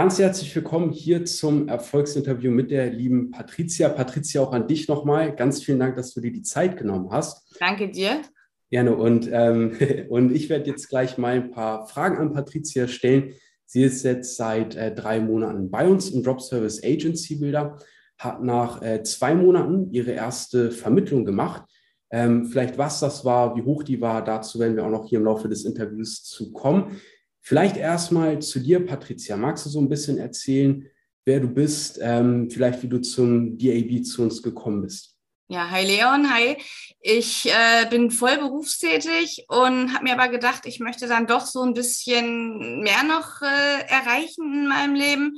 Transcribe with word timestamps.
Ganz 0.00 0.18
herzlich 0.18 0.56
willkommen 0.56 0.92
hier 0.92 1.26
zum 1.26 1.68
Erfolgsinterview 1.68 2.50
mit 2.50 2.70
der 2.70 2.90
lieben 2.90 3.30
Patricia. 3.32 3.90
Patricia, 3.90 4.40
auch 4.40 4.54
an 4.54 4.66
dich 4.66 4.88
nochmal. 4.88 5.36
Ganz 5.36 5.62
vielen 5.62 5.78
Dank, 5.78 5.96
dass 5.96 6.14
du 6.14 6.22
dir 6.22 6.32
die 6.32 6.40
Zeit 6.40 6.78
genommen 6.78 7.10
hast. 7.10 7.54
Danke 7.60 7.90
dir. 7.90 8.22
Gerne. 8.70 8.96
Und, 8.96 9.28
ähm, 9.30 9.76
und 10.08 10.34
ich 10.34 10.48
werde 10.48 10.70
jetzt 10.70 10.88
gleich 10.88 11.18
mal 11.18 11.34
ein 11.34 11.50
paar 11.50 11.86
Fragen 11.86 12.16
an 12.16 12.32
Patricia 12.32 12.88
stellen. 12.88 13.34
Sie 13.66 13.82
ist 13.82 14.02
jetzt 14.02 14.36
seit 14.36 14.74
äh, 14.74 14.94
drei 14.94 15.20
Monaten 15.20 15.70
bei 15.70 15.86
uns 15.86 16.08
im 16.08 16.22
Drop 16.22 16.40
Service 16.40 16.82
Agency 16.82 17.36
Builder, 17.36 17.76
hat 18.16 18.42
nach 18.42 18.80
äh, 18.80 19.02
zwei 19.02 19.34
Monaten 19.34 19.92
ihre 19.92 20.12
erste 20.12 20.70
Vermittlung 20.70 21.26
gemacht. 21.26 21.64
Ähm, 22.10 22.46
vielleicht 22.46 22.78
was 22.78 23.00
das 23.00 23.24
war, 23.26 23.54
wie 23.54 23.62
hoch 23.64 23.82
die 23.82 24.00
war, 24.00 24.24
dazu 24.24 24.58
werden 24.58 24.76
wir 24.76 24.86
auch 24.86 24.90
noch 24.90 25.06
hier 25.06 25.18
im 25.18 25.26
Laufe 25.26 25.48
des 25.48 25.66
Interviews 25.66 26.24
zu 26.24 26.52
kommen. 26.52 27.00
Vielleicht 27.40 27.76
erstmal 27.76 28.40
zu 28.40 28.60
dir, 28.60 28.84
Patricia. 28.84 29.36
Magst 29.36 29.66
du 29.66 29.70
so 29.70 29.80
ein 29.80 29.88
bisschen 29.88 30.18
erzählen, 30.18 30.86
wer 31.24 31.40
du 31.40 31.48
bist, 31.48 31.98
ähm, 32.02 32.50
vielleicht 32.50 32.82
wie 32.82 32.88
du 32.88 33.00
zum 33.00 33.58
DAB 33.58 34.04
zu 34.04 34.22
uns 34.22 34.42
gekommen 34.42 34.82
bist? 34.82 35.16
Ja, 35.48 35.68
hi 35.68 35.84
Leon, 35.84 36.32
hi. 36.32 36.56
Ich 37.00 37.50
äh, 37.50 37.84
bin 37.90 38.12
voll 38.12 38.38
berufstätig 38.38 39.46
und 39.48 39.92
habe 39.92 40.04
mir 40.04 40.12
aber 40.12 40.28
gedacht, 40.28 40.64
ich 40.64 40.78
möchte 40.78 41.08
dann 41.08 41.26
doch 41.26 41.44
so 41.44 41.62
ein 41.62 41.74
bisschen 41.74 42.82
mehr 42.82 43.02
noch 43.02 43.42
äh, 43.42 43.80
erreichen 43.88 44.52
in 44.52 44.68
meinem 44.68 44.94
Leben 44.94 45.32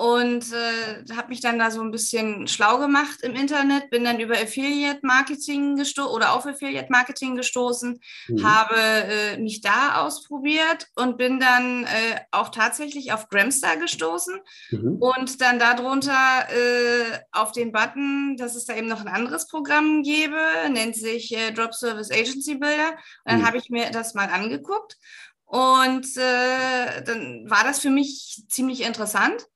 und 0.00 0.50
äh, 0.54 1.14
habe 1.14 1.28
mich 1.28 1.42
dann 1.42 1.58
da 1.58 1.70
so 1.70 1.82
ein 1.82 1.90
bisschen 1.90 2.48
schlau 2.48 2.78
gemacht 2.78 3.20
im 3.20 3.34
Internet, 3.34 3.90
bin 3.90 4.02
dann 4.02 4.18
über 4.18 4.32
Affiliate 4.32 5.00
Marketing 5.02 5.76
gestoßen 5.76 6.10
oder 6.10 6.32
auf 6.32 6.46
Affiliate 6.46 6.90
Marketing 6.90 7.36
gestoßen, 7.36 8.00
mhm. 8.28 8.42
habe 8.42 8.76
äh, 8.78 9.36
mich 9.36 9.60
da 9.60 10.00
ausprobiert 10.00 10.86
und 10.94 11.18
bin 11.18 11.38
dann 11.38 11.84
äh, 11.84 12.18
auch 12.30 12.48
tatsächlich 12.48 13.12
auf 13.12 13.28
Gramstar 13.28 13.76
gestoßen 13.76 14.40
mhm. 14.70 14.96
und 15.00 15.42
dann 15.42 15.58
darunter 15.58 16.46
äh, 16.48 17.18
auf 17.32 17.52
den 17.52 17.70
Button, 17.70 18.38
dass 18.38 18.54
es 18.54 18.64
da 18.64 18.76
eben 18.76 18.88
noch 18.88 19.02
ein 19.02 19.08
anderes 19.08 19.48
Programm 19.48 20.02
gäbe, 20.02 20.40
nennt 20.70 20.96
sich 20.96 21.36
äh, 21.36 21.50
Drop 21.50 21.74
Service 21.74 22.10
Agency 22.10 22.54
Builder. 22.54 22.92
Und 22.92 23.32
dann 23.32 23.40
mhm. 23.40 23.46
habe 23.46 23.58
ich 23.58 23.68
mir 23.68 23.90
das 23.90 24.14
mal 24.14 24.30
angeguckt 24.30 24.96
und 25.44 26.06
äh, 26.16 27.02
dann 27.02 27.50
war 27.50 27.64
das 27.64 27.80
für 27.80 27.90
mich 27.90 28.46
ziemlich 28.48 28.82
interessant. 28.82 29.46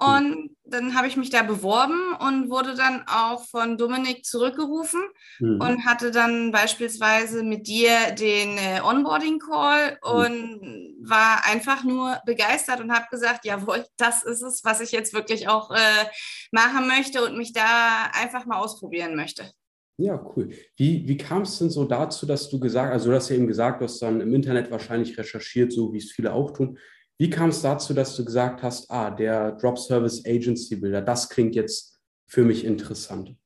Und 0.00 0.56
dann 0.64 0.94
habe 0.94 1.08
ich 1.08 1.16
mich 1.16 1.30
da 1.30 1.42
beworben 1.42 2.14
und 2.20 2.48
wurde 2.48 2.74
dann 2.74 3.04
auch 3.06 3.44
von 3.46 3.76
Dominik 3.76 4.24
zurückgerufen 4.24 5.00
mhm. 5.40 5.60
und 5.60 5.84
hatte 5.84 6.10
dann 6.10 6.52
beispielsweise 6.52 7.42
mit 7.42 7.66
dir 7.66 8.12
den 8.18 8.56
äh, 8.56 8.80
Onboarding-Call 8.82 9.98
mhm. 10.02 10.10
und 10.10 10.96
war 11.02 11.46
einfach 11.46 11.84
nur 11.84 12.18
begeistert 12.24 12.80
und 12.80 12.92
habe 12.92 13.06
gesagt, 13.10 13.44
jawohl, 13.44 13.84
das 13.98 14.22
ist 14.22 14.42
es, 14.42 14.64
was 14.64 14.80
ich 14.80 14.92
jetzt 14.92 15.12
wirklich 15.12 15.48
auch 15.48 15.70
äh, 15.70 16.06
machen 16.50 16.86
möchte 16.86 17.24
und 17.24 17.36
mich 17.36 17.52
da 17.52 18.10
einfach 18.12 18.46
mal 18.46 18.58
ausprobieren 18.58 19.16
möchte. 19.16 19.50
Ja, 19.98 20.18
cool. 20.34 20.48
Wie, 20.76 21.06
wie 21.06 21.16
kam 21.18 21.42
es 21.42 21.58
denn 21.58 21.68
so 21.68 21.84
dazu, 21.84 22.24
dass 22.24 22.48
du 22.48 22.58
gesagt, 22.58 22.90
also 22.90 23.10
du 23.10 23.16
hast 23.16 23.28
ja 23.28 23.36
eben 23.36 23.46
gesagt, 23.46 23.82
du 23.82 23.84
hast 23.84 24.00
dann 24.00 24.22
im 24.22 24.32
Internet 24.32 24.70
wahrscheinlich 24.70 25.18
recherchiert, 25.18 25.72
so 25.72 25.92
wie 25.92 25.98
es 25.98 26.10
viele 26.10 26.32
auch 26.32 26.52
tun. 26.52 26.78
Wie 27.20 27.28
kam 27.28 27.50
es 27.50 27.60
dazu, 27.60 27.92
dass 27.92 28.16
du 28.16 28.24
gesagt 28.24 28.62
hast, 28.62 28.90
ah, 28.90 29.10
der 29.10 29.52
Drop 29.52 29.78
Service 29.78 30.24
Agency 30.24 30.74
Builder, 30.76 31.02
das 31.02 31.28
klingt 31.28 31.54
jetzt 31.54 32.00
für 32.26 32.44
mich 32.44 32.64
interessant? 32.64 33.36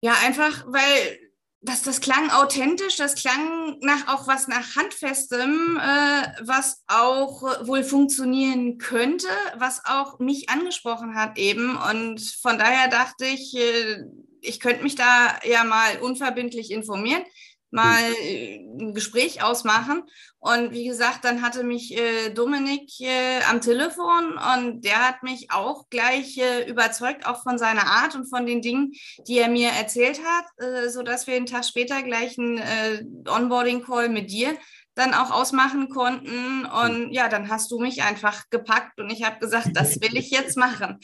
Ja, 0.00 0.14
einfach, 0.24 0.64
weil 0.68 1.18
das, 1.60 1.82
das 1.82 2.00
klang 2.00 2.30
authentisch, 2.30 2.98
das 2.98 3.16
klang 3.16 3.80
nach 3.80 4.06
auch 4.06 4.28
was 4.28 4.46
nach 4.46 4.76
Handfestem, 4.76 5.76
äh, 5.76 6.28
was 6.46 6.84
auch 6.86 7.42
wohl 7.66 7.82
funktionieren 7.82 8.78
könnte, 8.78 9.26
was 9.56 9.84
auch 9.84 10.20
mich 10.20 10.48
angesprochen 10.48 11.16
hat 11.16 11.38
eben. 11.38 11.76
Und 11.76 12.20
von 12.20 12.58
daher 12.58 12.86
dachte 12.86 13.26
ich, 13.26 13.56
äh, 13.56 14.04
ich 14.40 14.60
könnte 14.60 14.84
mich 14.84 14.94
da 14.94 15.36
ja 15.42 15.64
mal 15.64 15.98
unverbindlich 16.00 16.70
informieren 16.70 17.24
mal 17.70 18.00
äh, 18.22 18.58
ein 18.58 18.94
Gespräch 18.94 19.42
ausmachen. 19.42 20.04
Und 20.38 20.72
wie 20.72 20.86
gesagt, 20.86 21.24
dann 21.24 21.42
hatte 21.42 21.64
mich 21.64 21.96
äh, 21.96 22.30
Dominik 22.30 22.90
äh, 23.00 23.42
am 23.50 23.60
Telefon 23.60 24.38
und 24.54 24.84
der 24.84 25.06
hat 25.06 25.22
mich 25.22 25.50
auch 25.50 25.88
gleich 25.90 26.38
äh, 26.38 26.68
überzeugt, 26.68 27.26
auch 27.26 27.42
von 27.42 27.58
seiner 27.58 27.86
Art 27.86 28.14
und 28.14 28.28
von 28.28 28.46
den 28.46 28.62
Dingen, 28.62 28.92
die 29.26 29.38
er 29.38 29.48
mir 29.48 29.70
erzählt 29.70 30.20
hat, 30.24 30.44
äh, 30.64 30.88
sodass 30.88 31.26
wir 31.26 31.34
einen 31.34 31.46
Tag 31.46 31.64
später 31.64 32.02
gleich 32.02 32.38
einen 32.38 32.58
äh, 32.58 33.04
Onboarding-Call 33.28 34.08
mit 34.08 34.30
dir 34.30 34.56
dann 34.94 35.12
auch 35.12 35.30
ausmachen 35.30 35.88
konnten. 35.88 36.64
Und 36.64 37.12
ja, 37.12 37.28
dann 37.28 37.48
hast 37.48 37.70
du 37.70 37.78
mich 37.78 38.02
einfach 38.02 38.44
gepackt 38.50 38.98
und 38.98 39.10
ich 39.10 39.24
habe 39.24 39.38
gesagt, 39.38 39.70
das 39.74 40.00
will 40.00 40.16
ich 40.16 40.30
jetzt 40.30 40.56
machen. 40.56 40.98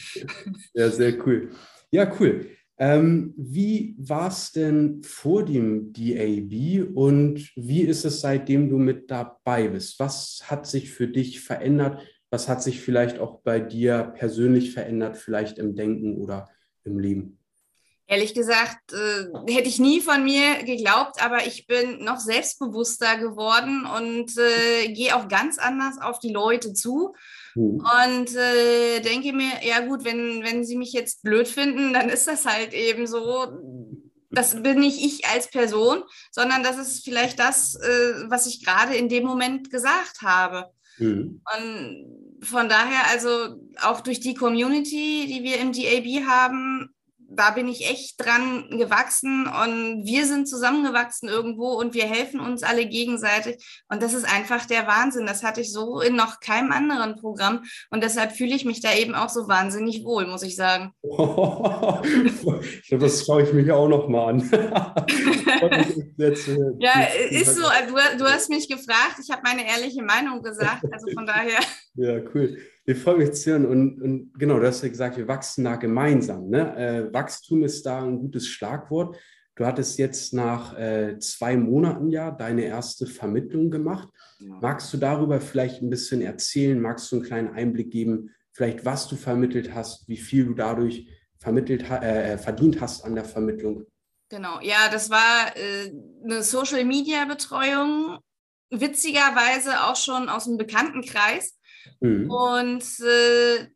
Ja, 0.75 0.91
sehr 0.91 1.15
cool. 1.27 1.51
Ja, 1.91 2.11
cool. 2.19 2.56
Ähm, 2.78 3.34
wie 3.37 3.94
war 3.99 4.28
es 4.28 4.53
denn 4.53 5.03
vor 5.05 5.44
dem 5.44 5.93
DAB 5.93 6.88
und 6.94 7.53
wie 7.55 7.83
ist 7.83 8.05
es 8.05 8.21
seitdem 8.21 8.71
du 8.71 8.78
mit 8.78 9.10
dabei 9.10 9.69
bist? 9.69 9.99
Was 10.00 10.43
hat 10.44 10.66
sich 10.66 10.91
für 10.91 11.06
dich 11.06 11.41
verändert? 11.41 12.00
Was 12.31 12.49
hat 12.49 12.62
sich 12.62 12.81
vielleicht 12.81 13.19
auch 13.19 13.41
bei 13.41 13.60
dir 13.60 14.12
persönlich 14.16 14.72
verändert, 14.72 15.19
vielleicht 15.19 15.59
im 15.59 15.77
Denken 15.77 16.16
oder 16.16 16.49
im 16.84 16.99
Leben? 16.99 17.38
Ehrlich 18.06 18.34
gesagt, 18.34 18.93
äh, 18.93 19.53
hätte 19.53 19.69
ich 19.69 19.78
nie 19.78 20.00
von 20.00 20.25
mir 20.25 20.65
geglaubt, 20.65 21.22
aber 21.22 21.47
ich 21.47 21.66
bin 21.66 22.04
noch 22.04 22.19
selbstbewusster 22.19 23.16
geworden 23.19 23.87
und 23.87 24.37
äh, 24.37 24.93
gehe 24.93 25.16
auch 25.16 25.28
ganz 25.28 25.59
anders 25.59 25.99
auf 26.00 26.19
die 26.19 26.33
Leute 26.33 26.75
zu 26.75 27.15
Mhm. 27.55 27.85
Und 28.07 28.37
äh, 28.37 29.01
denke 29.01 29.33
mir, 29.33 29.53
ja 29.63 29.81
gut, 29.81 30.05
wenn, 30.05 30.43
wenn 30.43 30.65
sie 30.65 30.77
mich 30.77 30.93
jetzt 30.93 31.23
blöd 31.23 31.49
finden, 31.49 31.93
dann 31.93 32.09
ist 32.09 32.27
das 32.27 32.45
halt 32.45 32.73
eben 32.73 33.07
so. 33.07 33.47
Das 34.35 34.63
bin 34.63 34.81
nicht 34.81 35.05
ich 35.05 35.27
als 35.27 35.51
Person, 35.51 36.05
sondern 36.31 36.63
das 36.63 36.79
ist 36.79 37.05
vielleicht 37.05 37.39
das, 37.39 37.75
äh, 37.75 38.31
was 38.31 38.47
ich 38.47 38.65
gerade 38.65 38.95
in 38.95 39.11
dem 39.11 39.25
Moment 39.25 39.71
gesagt 39.71 40.23
habe. 40.23 40.71
Mhm. 40.99 41.43
Und 41.55 42.43
von 42.43 42.69
daher, 42.69 43.11
also 43.11 43.57
auch 43.83 44.01
durch 44.01 44.21
die 44.21 44.34
Community, 44.34 45.27
die 45.29 45.43
wir 45.43 45.59
im 45.59 45.73
DAB 45.73 46.27
haben, 46.27 46.95
da 47.37 47.50
bin 47.50 47.69
ich 47.69 47.91
echt 47.91 48.15
dran 48.19 48.69
gewachsen 48.70 49.47
und 49.47 50.04
wir 50.04 50.26
sind 50.26 50.48
zusammengewachsen 50.48 51.28
irgendwo 51.28 51.72
und 51.72 51.94
wir 51.94 52.04
helfen 52.04 52.41
uns 52.41 52.62
alle 52.62 52.87
gegenseitig. 52.87 53.82
Und 53.88 54.03
das 54.03 54.15
ist 54.15 54.25
einfach 54.25 54.66
der 54.66 54.87
Wahnsinn. 54.87 55.26
Das 55.26 55.42
hatte 55.42 55.60
ich 55.60 55.72
so 55.72 56.00
in 56.00 56.16
noch 56.16 56.41
keinem 56.41 56.72
anderen 56.72 57.16
Programm. 57.16 57.65
Und 57.91 58.03
deshalb 58.03 58.32
fühle 58.32 58.54
ich 58.54 58.65
mich 58.65 58.81
da 58.81 58.94
eben 58.94 59.15
auch 59.15 59.28
so 59.28 59.48
wahnsinnig 59.48 60.04
wohl, 60.04 60.26
muss 60.26 60.42
ich 60.42 60.56
sagen. 60.56 60.92
ich 61.03 62.88
glaube, 62.88 63.04
das 63.04 63.25
schaue 63.25 63.42
ich 63.42 63.53
mich 63.53 63.71
auch 63.71 63.88
noch 63.88 64.09
mal 64.09 64.31
an. 64.31 64.41
ja, 66.78 67.00
ist 67.31 67.54
so. 67.54 67.62
Du, 67.62 67.94
du 68.19 68.25
hast 68.25 68.50
mich 68.50 68.69
gefragt. 68.69 69.16
Ich 69.22 69.31
habe 69.31 69.42
meine 69.44 69.66
ehrliche 69.66 70.03
Meinung 70.03 70.42
gesagt. 70.42 70.84
Also 70.92 71.06
von 71.15 71.26
daher. 71.26 71.60
Ja, 71.94 72.21
cool. 72.34 72.56
Wir 72.84 72.97
freuen 72.97 73.19
mich 73.19 73.32
zu 73.34 73.50
hören. 73.50 73.66
Und, 73.66 74.03
und, 74.03 74.38
genau, 74.38 74.59
du 74.59 74.66
hast 74.66 74.82
ja 74.82 74.88
gesagt, 74.88 75.16
wir 75.16 75.28
wachsen 75.28 75.65
da 75.65 75.76
gemeinsam. 75.76 76.48
Ne? 76.48 76.76
Äh, 76.76 77.12
Wachstum 77.12 77.62
ist 77.62 77.87
da 77.87 78.03
ein 78.03 78.19
gutes 78.19 78.48
Schlagwort. 78.48 79.16
Du 79.54 79.66
hattest 79.66 79.98
jetzt 79.98 80.32
nach 80.32 80.76
äh, 80.78 81.19
zwei 81.19 81.56
Monaten 81.56 82.10
ja 82.10 82.31
deine 82.31 82.65
erste 82.65 83.06
Vermittlung 83.06 83.71
gemacht. 83.71 84.09
Ja. 84.41 84.59
Magst 84.60 84.92
du 84.92 84.97
darüber 84.97 85.41
vielleicht 85.41 85.82
ein 85.82 85.91
bisschen 85.91 86.22
erzählen? 86.22 86.81
Magst 86.81 87.12
du 87.12 87.16
einen 87.16 87.25
kleinen 87.25 87.54
Einblick 87.54 87.91
geben, 87.91 88.31
vielleicht 88.53 88.84
was 88.84 89.09
du 89.09 89.16
vermittelt 89.16 89.75
hast, 89.75 90.09
wie 90.09 90.16
viel 90.16 90.47
du 90.47 90.54
dadurch 90.54 91.06
vermittelt, 91.38 91.88
äh, 91.91 92.38
verdient 92.38 92.81
hast 92.81 93.04
an 93.04 93.15
der 93.15 93.25
Vermittlung? 93.25 93.84
Genau, 94.31 94.60
ja, 94.62 94.88
das 94.91 95.10
war 95.10 95.54
äh, 95.56 95.92
eine 96.25 96.42
Social-Media-Betreuung, 96.42 98.19
witzigerweise 98.71 99.84
auch 99.84 99.97
schon 99.97 100.31
aus 100.31 100.48
einem 100.48 100.56
Bekanntenkreis. 100.56 101.59
Mhm. 102.00 102.30
Und 102.30 102.84
äh, 103.01 103.68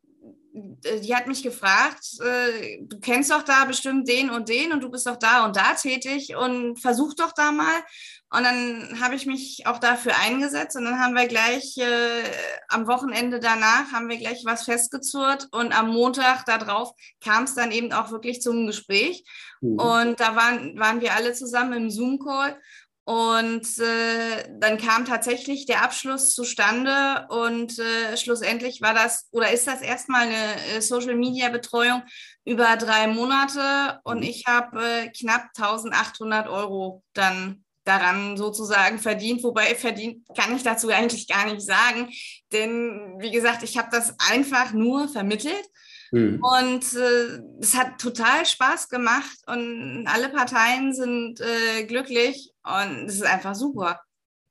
die 1.01 1.15
hat 1.15 1.27
mich 1.27 1.43
gefragt, 1.43 2.19
äh, 2.19 2.79
du 2.81 2.99
kennst 2.99 3.31
doch 3.31 3.43
da 3.43 3.65
bestimmt 3.65 4.07
den 4.07 4.29
und 4.29 4.49
den 4.49 4.71
und 4.71 4.81
du 4.81 4.89
bist 4.89 5.05
doch 5.05 5.17
da 5.17 5.45
und 5.45 5.55
da 5.55 5.73
tätig 5.73 6.35
und 6.35 6.79
versuch 6.79 7.13
doch 7.13 7.31
da 7.33 7.51
mal. 7.51 7.81
Und 8.29 8.43
dann 8.43 8.99
habe 9.01 9.15
ich 9.15 9.25
mich 9.25 9.67
auch 9.67 9.77
dafür 9.77 10.13
eingesetzt 10.25 10.75
und 10.75 10.83
dann 10.83 10.99
haben 10.99 11.15
wir 11.15 11.27
gleich 11.27 11.77
äh, 11.77 12.23
am 12.67 12.87
Wochenende 12.87 13.39
danach 13.39 13.91
haben 13.93 14.09
wir 14.09 14.17
gleich 14.17 14.43
was 14.43 14.63
festgezurrt 14.63 15.47
und 15.51 15.77
am 15.77 15.89
Montag 15.89 16.43
darauf 16.45 16.91
kam 17.23 17.45
es 17.45 17.55
dann 17.55 17.71
eben 17.71 17.93
auch 17.93 18.11
wirklich 18.11 18.41
zum 18.41 18.67
Gespräch. 18.67 19.23
Mhm. 19.61 19.79
Und 19.79 20.19
da 20.19 20.35
waren, 20.35 20.77
waren 20.77 21.01
wir 21.01 21.13
alle 21.13 21.33
zusammen 21.33 21.73
im 21.73 21.89
Zoom-Call 21.89 22.59
und 23.07 23.79
äh, 23.79 24.49
dann 24.59 24.77
kam 24.77 25.05
tatsächlich 25.05 25.65
der 25.65 25.81
Abschluss 25.81 26.35
zustande 26.35 27.25
und 27.29 27.79
äh, 27.79 28.17
schlussendlich 28.17 28.81
war 28.81 28.93
das 28.93 29.29
oder 29.31 29.49
ist 29.49 29.65
das 29.65 29.81
erstmal 29.81 30.23
eine 30.23 30.75
äh, 30.75 30.81
Social-Media-Betreuung 30.81 32.03
über 32.43 32.75
drei 32.75 33.07
Monate 33.07 34.01
und 34.03 34.17
mhm. 34.17 34.23
ich 34.23 34.43
habe 34.45 34.83
äh, 34.83 35.07
knapp 35.17 35.51
1800 35.55 36.49
Euro 36.49 37.01
dann 37.13 37.63
daran 37.85 38.35
sozusagen 38.35 38.99
verdient. 38.99 39.41
Wobei 39.41 39.73
verdient 39.75 40.27
kann 40.35 40.53
ich 40.53 40.63
dazu 40.63 40.89
eigentlich 40.89 41.29
gar 41.29 41.45
nicht 41.45 41.61
sagen. 41.61 42.09
Denn 42.51 43.15
wie 43.19 43.31
gesagt, 43.31 43.63
ich 43.63 43.77
habe 43.77 43.87
das 43.89 44.15
einfach 44.29 44.73
nur 44.73 45.07
vermittelt. 45.07 45.63
Mhm. 46.11 46.41
Und 46.41 46.93
äh, 46.93 47.39
es 47.61 47.75
hat 47.75 47.99
total 47.99 48.45
Spaß 48.45 48.89
gemacht 48.89 49.37
und 49.47 50.07
alle 50.07 50.27
Parteien 50.29 50.93
sind 50.93 51.39
äh, 51.39 51.85
glücklich 51.85 52.53
und 52.67 53.05
es 53.07 53.15
ist 53.15 53.25
einfach 53.25 53.55
super. 53.55 54.01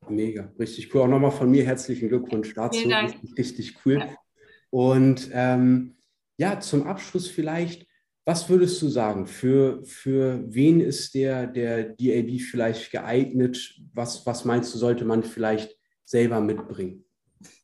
Mega, 0.09 0.51
richtig 0.59 0.93
cool. 0.93 1.01
Auch 1.01 1.07
nochmal 1.07 1.31
von 1.31 1.49
mir 1.49 1.65
herzlichen 1.65 2.09
Glückwunsch 2.09 2.53
dazu. 2.53 2.79
Vielen 2.79 2.91
Dank. 2.91 3.13
Richtig, 3.13 3.37
richtig 3.37 3.85
cool. 3.85 3.99
Ja. 3.99 4.15
Und 4.69 5.29
ähm, 5.33 5.97
ja, 6.37 6.59
zum 6.59 6.87
Abschluss 6.87 7.27
vielleicht, 7.27 7.87
was 8.25 8.49
würdest 8.49 8.81
du 8.81 8.89
sagen? 8.89 9.25
Für, 9.25 9.83
für 9.83 10.43
wen 10.47 10.81
ist 10.81 11.13
der, 11.13 11.47
der 11.47 11.83
DAB 11.83 12.39
vielleicht 12.39 12.91
geeignet? 12.91 13.75
Was, 13.93 14.25
was 14.25 14.45
meinst 14.45 14.73
du, 14.73 14.77
sollte 14.77 15.05
man 15.05 15.23
vielleicht 15.23 15.75
selber 16.05 16.41
mitbringen? 16.41 17.05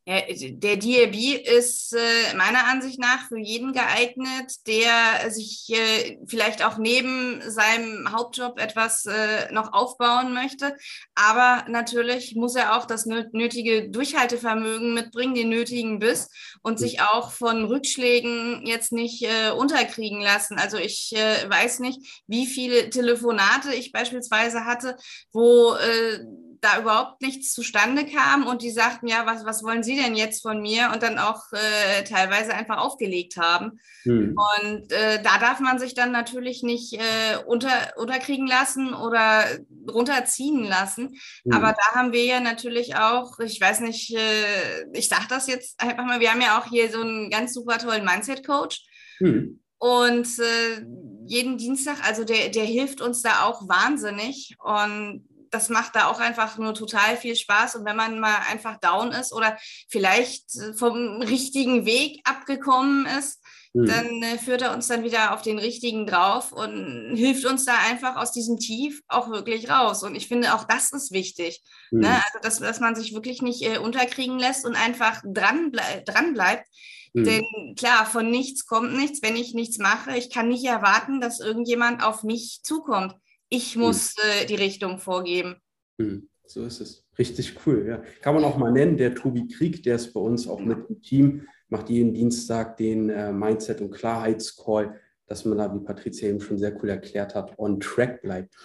Ja, 0.05 0.19
der 0.27 0.75
DAB 0.75 1.15
ist 1.45 1.93
äh, 1.93 2.35
meiner 2.35 2.65
Ansicht 2.67 2.99
nach 2.99 3.29
für 3.29 3.39
jeden 3.39 3.71
geeignet, 3.71 4.67
der 4.67 5.31
sich 5.31 5.69
äh, 5.69 6.17
vielleicht 6.27 6.61
auch 6.65 6.77
neben 6.77 7.41
seinem 7.49 8.11
Hauptjob 8.11 8.59
etwas 8.59 9.05
äh, 9.05 9.49
noch 9.53 9.71
aufbauen 9.71 10.33
möchte. 10.33 10.75
Aber 11.15 11.63
natürlich 11.69 12.35
muss 12.35 12.55
er 12.55 12.75
auch 12.75 12.85
das 12.85 13.05
nötige 13.05 13.89
Durchhaltevermögen 13.89 14.93
mitbringen, 14.93 15.35
den 15.35 15.47
nötigen 15.47 15.99
Biss 15.99 16.29
und 16.63 16.79
sich 16.79 16.99
auch 16.99 17.31
von 17.31 17.63
Rückschlägen 17.63 18.65
jetzt 18.65 18.91
nicht 18.91 19.23
äh, 19.23 19.51
unterkriegen 19.51 20.19
lassen. 20.19 20.57
Also 20.59 20.75
ich 20.75 21.13
äh, 21.15 21.49
weiß 21.49 21.79
nicht, 21.79 22.23
wie 22.27 22.45
viele 22.45 22.89
Telefonate 22.89 23.73
ich 23.73 23.93
beispielsweise 23.93 24.65
hatte, 24.65 24.97
wo 25.31 25.75
äh, 25.75 26.19
da 26.63 26.79
überhaupt 26.79 27.21
nichts 27.21 27.53
zustande 27.53 28.05
kam 28.05 28.47
und 28.47 28.61
die 28.61 28.71
sagten, 28.71 29.07
ja, 29.07 29.25
was, 29.25 29.43
was 29.43 29.63
wollen 29.63 29.83
Sie 29.83 29.95
denn 29.95 30.15
jetzt 30.15 30.41
von 30.41 30.61
mir? 30.61 30.91
Und 30.93 31.03
dann 31.03 31.19
auch 31.19 31.41
äh, 31.51 32.03
teilweise 32.03 32.53
einfach 32.53 32.77
aufgelegt 32.77 33.35
haben. 33.35 33.79
Hm. 34.03 34.35
Und 34.35 34.91
äh, 34.91 35.21
da 35.21 35.39
darf 35.39 35.59
man 35.59 35.77
sich 35.77 35.93
dann 35.93 36.11
natürlich 36.11 36.63
nicht 36.63 36.93
äh, 36.93 37.37
unter, 37.45 37.69
unterkriegen 37.97 38.47
lassen 38.47 38.93
oder 38.93 39.43
runterziehen 39.91 40.63
lassen. 40.63 41.19
Hm. 41.43 41.51
Aber 41.51 41.73
da 41.73 41.95
haben 41.95 42.13
wir 42.13 42.23
ja 42.23 42.39
natürlich 42.39 42.95
auch, 42.95 43.39
ich 43.39 43.59
weiß 43.59 43.81
nicht, 43.81 44.15
äh, 44.15 44.85
ich 44.93 45.09
sage 45.09 45.25
das 45.27 45.47
jetzt 45.47 45.81
einfach 45.81 46.05
mal, 46.05 46.21
wir 46.21 46.31
haben 46.31 46.41
ja 46.41 46.57
auch 46.57 46.67
hier 46.67 46.89
so 46.89 47.01
einen 47.01 47.29
ganz 47.29 47.53
super 47.53 47.77
tollen 47.77 48.05
Mindset-Coach. 48.05 48.85
Hm. 49.17 49.59
Und 49.79 50.27
äh, 50.39 50.85
jeden 51.25 51.57
Dienstag, 51.57 51.97
also 52.07 52.23
der, 52.23 52.47
der 52.49 52.63
hilft 52.63 53.01
uns 53.01 53.21
da 53.21 53.43
auch 53.43 53.67
wahnsinnig. 53.67 54.55
Und 54.63 55.27
das 55.53 55.69
macht 55.69 55.95
da 55.95 56.07
auch 56.07 56.19
einfach 56.19 56.57
nur 56.57 56.73
total 56.73 57.15
viel 57.15 57.35
Spaß. 57.35 57.75
Und 57.75 57.85
wenn 57.85 57.95
man 57.95 58.19
mal 58.19 58.37
einfach 58.49 58.77
down 58.79 59.11
ist 59.11 59.31
oder 59.31 59.57
vielleicht 59.89 60.45
vom 60.77 61.21
richtigen 61.21 61.85
Weg 61.85 62.21
abgekommen 62.23 63.05
ist, 63.05 63.39
mhm. 63.73 63.85
dann 63.85 64.23
äh, 64.23 64.37
führt 64.37 64.63
er 64.63 64.73
uns 64.73 64.87
dann 64.87 65.03
wieder 65.03 65.33
auf 65.33 65.41
den 65.41 65.59
richtigen 65.59 66.07
drauf 66.07 66.51
und 66.51 67.15
hilft 67.15 67.45
uns 67.45 67.65
da 67.65 67.75
einfach 67.89 68.15
aus 68.15 68.31
diesem 68.31 68.57
Tief 68.57 69.01
auch 69.07 69.29
wirklich 69.29 69.69
raus. 69.69 70.03
Und 70.03 70.15
ich 70.15 70.27
finde, 70.27 70.55
auch 70.55 70.63
das 70.63 70.91
ist 70.91 71.11
wichtig. 71.11 71.61
Mhm. 71.91 72.01
Ne? 72.01 72.09
Also, 72.09 72.39
dass, 72.41 72.59
dass 72.59 72.79
man 72.79 72.95
sich 72.95 73.13
wirklich 73.13 73.41
nicht 73.41 73.61
äh, 73.63 73.77
unterkriegen 73.77 74.39
lässt 74.39 74.65
und 74.65 74.75
einfach 74.75 75.21
dran, 75.23 75.71
bleibt. 75.71 76.67
Mhm. 77.13 77.23
Denn 77.25 77.75
klar, 77.77 78.05
von 78.05 78.31
nichts 78.31 78.65
kommt 78.65 78.93
nichts. 78.93 79.21
Wenn 79.21 79.35
ich 79.35 79.53
nichts 79.53 79.77
mache, 79.77 80.17
ich 80.17 80.31
kann 80.31 80.47
nicht 80.47 80.65
erwarten, 80.65 81.21
dass 81.21 81.39
irgendjemand 81.39 82.03
auf 82.03 82.23
mich 82.23 82.61
zukommt. 82.63 83.13
Ich 83.53 83.75
hm. 83.75 83.81
muss 83.81 84.15
äh, 84.17 84.45
die 84.47 84.55
Richtung 84.55 84.97
vorgeben. 84.97 85.57
Hm. 85.99 86.27
So 86.45 86.65
ist 86.65 86.81
es. 86.81 87.05
Richtig 87.17 87.55
cool. 87.65 87.85
Ja. 87.87 88.01
Kann 88.21 88.33
man 88.33 88.43
auch 88.43 88.57
mal 88.57 88.71
nennen, 88.71 88.97
der 88.97 89.13
Tobi 89.13 89.47
Krieg, 89.47 89.83
der 89.83 89.95
ist 89.95 90.11
bei 90.11 90.19
uns 90.19 90.47
auch 90.47 90.59
mit 90.59 90.89
im 90.89 91.01
Team, 91.01 91.47
macht 91.69 91.89
jeden 91.89 92.13
Dienstag 92.13 92.77
den 92.77 93.09
äh, 93.09 93.31
Mindset- 93.31 93.81
und 93.81 93.91
Klarheitscall, 93.91 94.99
dass 95.27 95.45
man 95.45 95.59
da, 95.59 95.73
wie 95.73 95.85
Patricia 95.85 96.27
eben 96.27 96.41
schon 96.41 96.57
sehr 96.57 96.75
cool 96.81 96.89
erklärt 96.89 97.35
hat, 97.35 97.57
on 97.59 97.79
track 97.79 98.23
bleibt. 98.23 98.55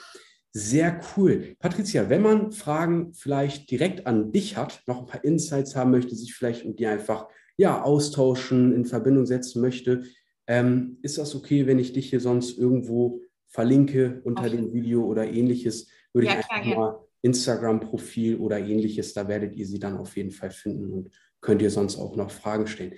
Sehr 0.52 1.00
cool. 1.16 1.54
Patricia, 1.58 2.08
wenn 2.08 2.22
man 2.22 2.52
Fragen 2.52 3.12
vielleicht 3.12 3.70
direkt 3.70 4.06
an 4.06 4.32
dich 4.32 4.56
hat, 4.56 4.82
noch 4.86 5.00
ein 5.00 5.06
paar 5.06 5.22
Insights 5.22 5.76
haben 5.76 5.90
möchte, 5.90 6.16
sich 6.16 6.34
vielleicht 6.34 6.64
mit 6.64 6.78
dir 6.78 6.90
einfach 6.90 7.28
ja, 7.58 7.82
austauschen, 7.82 8.74
in 8.74 8.86
Verbindung 8.86 9.26
setzen 9.26 9.60
möchte, 9.60 10.04
ähm, 10.46 10.98
ist 11.02 11.18
das 11.18 11.34
okay, 11.34 11.66
wenn 11.66 11.78
ich 11.78 11.92
dich 11.92 12.08
hier 12.08 12.20
sonst 12.20 12.58
irgendwo 12.58 13.20
verlinke 13.48 14.20
unter 14.24 14.42
okay. 14.42 14.56
dem 14.56 14.72
Video 14.72 15.04
oder 15.04 15.26
ähnliches, 15.26 15.88
würde 16.12 16.28
ja, 16.28 16.40
ich 16.40 16.50
einfach 16.50 16.76
mal 16.76 17.08
Instagram-Profil 17.22 18.36
oder 18.36 18.58
ähnliches, 18.58 19.12
da 19.14 19.26
werdet 19.28 19.56
ihr 19.56 19.66
sie 19.66 19.78
dann 19.78 19.96
auf 19.96 20.16
jeden 20.16 20.30
Fall 20.30 20.50
finden 20.50 20.92
und 20.92 21.10
könnt 21.40 21.62
ihr 21.62 21.70
sonst 21.70 21.96
auch 21.98 22.16
noch 22.16 22.30
Fragen 22.30 22.66
stellen. 22.66 22.94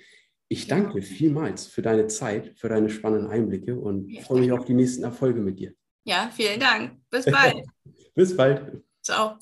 Ich 0.47 0.67
danke 0.67 1.01
vielmals 1.01 1.65
für 1.67 1.81
deine 1.81 2.07
Zeit, 2.07 2.53
für 2.57 2.67
deine 2.67 2.89
spannenden 2.89 3.31
Einblicke 3.31 3.79
und 3.79 4.09
ja, 4.11 4.21
freue 4.21 4.41
mich 4.41 4.51
auf 4.51 4.65
die 4.65 4.73
nächsten 4.73 5.03
Erfolge 5.03 5.39
mit 5.39 5.59
dir. 5.59 5.73
Ja, 6.03 6.29
vielen 6.33 6.59
Dank. 6.59 6.99
Bis 7.09 7.25
bald. 7.25 7.63
Bis 8.15 8.35
bald. 8.35 8.83
Ciao. 9.01 9.37